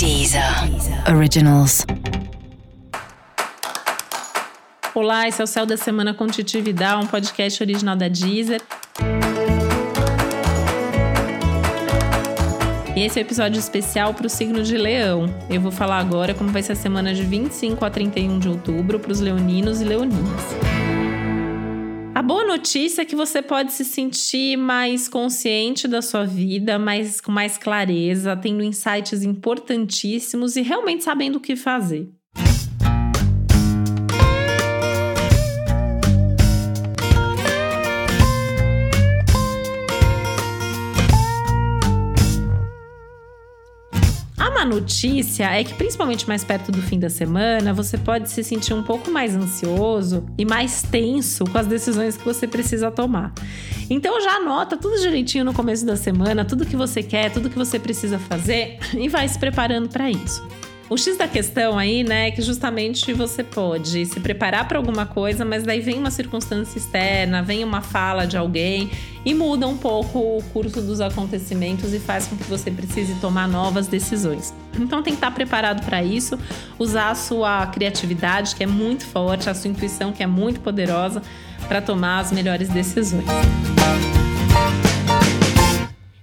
Deezer 0.00 0.42
Originals. 1.14 1.84
Olá, 4.94 5.28
esse 5.28 5.42
é 5.42 5.44
o 5.44 5.46
Céu 5.46 5.66
da 5.66 5.76
Semana 5.76 6.14
com 6.14 6.26
Titi 6.26 6.58
Vidal, 6.58 7.02
um 7.02 7.06
podcast 7.06 7.62
original 7.62 7.94
da 7.94 8.08
Deezer. 8.08 8.62
E 12.96 13.02
esse 13.02 13.18
é 13.18 13.22
o 13.22 13.26
episódio 13.26 13.58
especial 13.58 14.14
para 14.14 14.26
o 14.26 14.30
signo 14.30 14.62
de 14.62 14.78
Leão. 14.78 15.26
Eu 15.50 15.60
vou 15.60 15.70
falar 15.70 15.98
agora 15.98 16.32
como 16.32 16.48
vai 16.48 16.62
ser 16.62 16.72
a 16.72 16.76
semana 16.76 17.12
de 17.12 17.22
25 17.22 17.84
a 17.84 17.90
31 17.90 18.38
de 18.38 18.48
outubro 18.48 18.98
para 18.98 19.12
os 19.12 19.20
leoninos 19.20 19.82
e 19.82 19.84
leoninas. 19.84 20.42
A 22.12 22.22
boa 22.22 22.44
notícia 22.44 23.02
é 23.02 23.04
que 23.04 23.14
você 23.14 23.40
pode 23.40 23.72
se 23.72 23.84
sentir 23.84 24.56
mais 24.56 25.08
consciente 25.08 25.86
da 25.86 26.02
sua 26.02 26.24
vida, 26.24 26.78
mais, 26.78 27.20
com 27.20 27.30
mais 27.30 27.56
clareza, 27.56 28.36
tendo 28.36 28.62
insights 28.62 29.22
importantíssimos 29.22 30.56
e 30.56 30.60
realmente 30.60 31.04
sabendo 31.04 31.36
o 31.36 31.40
que 31.40 31.54
fazer. 31.54 32.12
Má 44.60 44.64
notícia 44.64 45.44
é 45.50 45.64
que, 45.64 45.72
principalmente 45.72 46.28
mais 46.28 46.44
perto 46.44 46.70
do 46.70 46.82
fim 46.82 46.98
da 46.98 47.08
semana, 47.08 47.72
você 47.72 47.96
pode 47.96 48.30
se 48.30 48.44
sentir 48.44 48.74
um 48.74 48.82
pouco 48.82 49.10
mais 49.10 49.34
ansioso 49.34 50.26
e 50.36 50.44
mais 50.44 50.82
tenso 50.82 51.44
com 51.44 51.56
as 51.56 51.66
decisões 51.66 52.16
que 52.16 52.24
você 52.24 52.46
precisa 52.46 52.90
tomar. 52.90 53.32
Então 53.88 54.20
já 54.20 54.36
anota 54.36 54.76
tudo 54.76 55.00
direitinho 55.00 55.44
no 55.44 55.54
começo 55.54 55.86
da 55.86 55.96
semana, 55.96 56.44
tudo 56.44 56.66
que 56.66 56.76
você 56.76 57.02
quer, 57.02 57.32
tudo 57.32 57.48
que 57.48 57.56
você 57.56 57.78
precisa 57.78 58.18
fazer 58.18 58.78
e 58.94 59.08
vai 59.08 59.26
se 59.26 59.38
preparando 59.38 59.88
para 59.88 60.10
isso. 60.10 60.46
O 60.90 60.98
X 60.98 61.16
da 61.16 61.28
questão 61.28 61.78
aí, 61.78 62.02
né, 62.02 62.26
é 62.26 62.30
que 62.32 62.42
justamente 62.42 63.12
você 63.12 63.44
pode 63.44 64.04
se 64.06 64.18
preparar 64.18 64.66
para 64.66 64.76
alguma 64.76 65.06
coisa, 65.06 65.44
mas 65.44 65.62
daí 65.62 65.80
vem 65.80 65.96
uma 65.96 66.10
circunstância 66.10 66.76
externa, 66.76 67.44
vem 67.44 67.62
uma 67.62 67.80
fala 67.80 68.26
de 68.26 68.36
alguém 68.36 68.90
e 69.24 69.32
muda 69.32 69.68
um 69.68 69.76
pouco 69.76 70.18
o 70.18 70.42
curso 70.52 70.82
dos 70.82 71.00
acontecimentos 71.00 71.94
e 71.94 72.00
faz 72.00 72.26
com 72.26 72.36
que 72.36 72.42
você 72.42 72.72
precise 72.72 73.14
tomar 73.20 73.46
novas 73.46 73.86
decisões. 73.86 74.52
Então 74.80 75.00
tem 75.00 75.12
que 75.12 75.18
estar 75.18 75.30
preparado 75.30 75.84
para 75.84 76.02
isso, 76.02 76.36
usar 76.76 77.10
a 77.10 77.14
sua 77.14 77.68
criatividade, 77.68 78.56
que 78.56 78.64
é 78.64 78.66
muito 78.66 79.06
forte, 79.06 79.48
a 79.48 79.54
sua 79.54 79.70
intuição, 79.70 80.10
que 80.10 80.24
é 80.24 80.26
muito 80.26 80.58
poderosa, 80.58 81.22
para 81.68 81.80
tomar 81.80 82.18
as 82.18 82.32
melhores 82.32 82.68
decisões. 82.68 83.26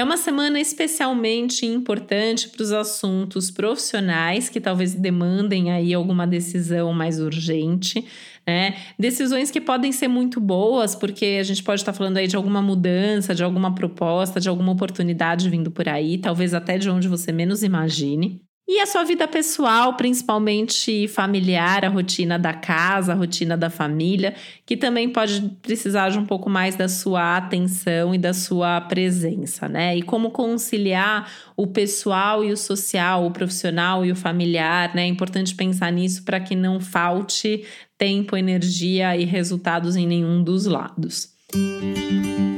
É 0.00 0.02
uma 0.02 0.16
semana 0.16 0.58
especialmente 0.58 1.66
importante 1.66 2.48
para 2.48 2.62
os 2.62 2.72
assuntos 2.72 3.50
profissionais 3.50 4.48
que 4.48 4.58
talvez 4.58 4.94
demandem 4.94 5.70
aí 5.70 5.92
alguma 5.92 6.26
decisão 6.26 6.90
mais 6.94 7.20
urgente, 7.20 8.06
né? 8.46 8.78
Decisões 8.98 9.50
que 9.50 9.60
podem 9.60 9.92
ser 9.92 10.08
muito 10.08 10.40
boas, 10.40 10.94
porque 10.94 11.36
a 11.38 11.42
gente 11.42 11.62
pode 11.62 11.82
estar 11.82 11.92
falando 11.92 12.16
aí 12.16 12.26
de 12.26 12.34
alguma 12.34 12.62
mudança, 12.62 13.34
de 13.34 13.44
alguma 13.44 13.74
proposta, 13.74 14.40
de 14.40 14.48
alguma 14.48 14.72
oportunidade 14.72 15.50
vindo 15.50 15.70
por 15.70 15.86
aí, 15.86 16.16
talvez 16.16 16.54
até 16.54 16.78
de 16.78 16.88
onde 16.88 17.06
você 17.06 17.30
menos 17.30 17.62
imagine. 17.62 18.40
E 18.72 18.78
a 18.78 18.86
sua 18.86 19.02
vida 19.02 19.26
pessoal, 19.26 19.96
principalmente 19.96 21.08
familiar, 21.08 21.84
a 21.84 21.88
rotina 21.88 22.38
da 22.38 22.54
casa, 22.54 23.10
a 23.10 23.16
rotina 23.16 23.56
da 23.56 23.68
família, 23.68 24.32
que 24.64 24.76
também 24.76 25.08
pode 25.08 25.40
precisar 25.60 26.10
de 26.10 26.18
um 26.20 26.24
pouco 26.24 26.48
mais 26.48 26.76
da 26.76 26.86
sua 26.86 27.36
atenção 27.36 28.14
e 28.14 28.18
da 28.18 28.32
sua 28.32 28.80
presença, 28.82 29.68
né? 29.68 29.96
E 29.96 30.02
como 30.02 30.30
conciliar 30.30 31.28
o 31.56 31.66
pessoal 31.66 32.44
e 32.44 32.52
o 32.52 32.56
social, 32.56 33.26
o 33.26 33.32
profissional 33.32 34.06
e 34.06 34.12
o 34.12 34.16
familiar, 34.16 34.94
né? 34.94 35.02
É 35.02 35.08
importante 35.08 35.52
pensar 35.52 35.90
nisso 35.90 36.22
para 36.22 36.38
que 36.38 36.54
não 36.54 36.78
falte 36.78 37.64
tempo, 37.98 38.36
energia 38.36 39.16
e 39.16 39.24
resultados 39.24 39.96
em 39.96 40.06
nenhum 40.06 40.44
dos 40.44 40.66
lados. 40.66 41.30
Música 41.52 42.49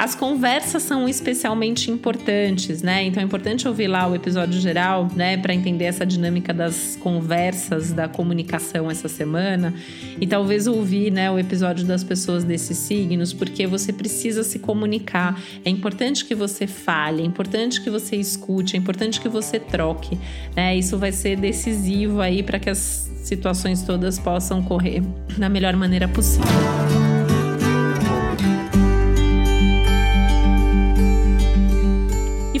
As 0.00 0.14
conversas 0.14 0.82
são 0.82 1.06
especialmente 1.06 1.90
importantes, 1.90 2.80
né? 2.80 3.04
Então 3.04 3.22
é 3.22 3.26
importante 3.26 3.68
ouvir 3.68 3.86
lá 3.86 4.08
o 4.08 4.14
episódio 4.14 4.58
geral, 4.58 5.06
né, 5.14 5.36
para 5.36 5.52
entender 5.52 5.84
essa 5.84 6.06
dinâmica 6.06 6.54
das 6.54 6.96
conversas, 6.98 7.92
da 7.92 8.08
comunicação 8.08 8.90
essa 8.90 9.08
semana 9.08 9.74
e 10.18 10.26
talvez 10.26 10.66
ouvir, 10.66 11.12
né, 11.12 11.30
o 11.30 11.38
episódio 11.38 11.84
das 11.84 12.02
pessoas 12.02 12.44
desses 12.44 12.78
signos, 12.78 13.34
porque 13.34 13.66
você 13.66 13.92
precisa 13.92 14.42
se 14.42 14.58
comunicar. 14.58 15.38
É 15.66 15.68
importante 15.68 16.24
que 16.24 16.34
você 16.34 16.66
fale, 16.66 17.22
é 17.22 17.26
importante 17.26 17.82
que 17.82 17.90
você 17.90 18.16
escute, 18.16 18.76
é 18.76 18.78
importante 18.78 19.20
que 19.20 19.28
você 19.28 19.60
troque, 19.60 20.18
né? 20.56 20.74
Isso 20.74 20.96
vai 20.96 21.12
ser 21.12 21.36
decisivo 21.36 22.22
aí 22.22 22.42
para 22.42 22.58
que 22.58 22.70
as 22.70 23.10
situações 23.22 23.82
todas 23.82 24.18
possam 24.18 24.62
correr 24.62 25.02
da 25.36 25.50
melhor 25.50 25.76
maneira 25.76 26.08
possível. 26.08 27.09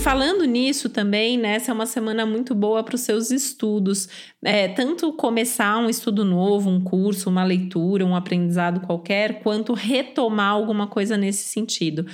Falando 0.00 0.44
nisso 0.44 0.88
também, 0.88 1.36
né, 1.36 1.56
essa 1.56 1.70
é 1.70 1.74
uma 1.74 1.84
semana 1.84 2.24
muito 2.24 2.54
boa 2.54 2.82
para 2.82 2.94
os 2.94 3.02
seus 3.02 3.30
estudos. 3.30 4.08
É, 4.42 4.68
tanto 4.68 5.12
começar 5.12 5.76
um 5.78 5.90
estudo 5.90 6.24
novo, 6.24 6.70
um 6.70 6.80
curso, 6.80 7.28
uma 7.28 7.44
leitura, 7.44 8.04
um 8.04 8.16
aprendizado 8.16 8.80
qualquer, 8.80 9.42
quanto 9.42 9.74
retomar 9.74 10.52
alguma 10.52 10.86
coisa 10.86 11.16
nesse 11.16 11.44
sentido. 11.44 12.06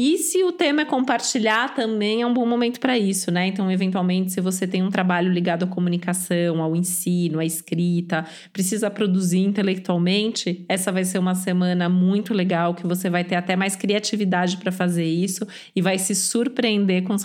E 0.00 0.16
se 0.16 0.44
o 0.44 0.52
tema 0.52 0.82
é 0.82 0.84
compartilhar, 0.84 1.74
também 1.74 2.22
é 2.22 2.26
um 2.26 2.32
bom 2.32 2.46
momento 2.46 2.78
para 2.78 2.96
isso, 2.96 3.32
né? 3.32 3.48
Então, 3.48 3.68
eventualmente, 3.68 4.32
se 4.32 4.40
você 4.40 4.64
tem 4.64 4.80
um 4.80 4.90
trabalho 4.90 5.28
ligado 5.28 5.64
à 5.64 5.66
comunicação, 5.66 6.62
ao 6.62 6.76
ensino, 6.76 7.40
à 7.40 7.44
escrita, 7.44 8.24
precisa 8.52 8.88
produzir 8.88 9.40
intelectualmente, 9.40 10.64
essa 10.68 10.92
vai 10.92 11.04
ser 11.04 11.18
uma 11.18 11.34
semana 11.34 11.88
muito 11.88 12.32
legal 12.32 12.74
que 12.74 12.86
você 12.86 13.10
vai 13.10 13.24
ter 13.24 13.34
até 13.34 13.56
mais 13.56 13.74
criatividade 13.74 14.58
para 14.58 14.70
fazer 14.70 15.04
isso 15.04 15.44
e 15.74 15.82
vai 15.82 15.98
se 15.98 16.14
surpreender 16.14 17.02
com 17.02 17.12
os 17.12 17.24